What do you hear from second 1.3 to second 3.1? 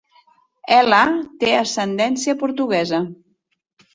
té ascendència portuguesa.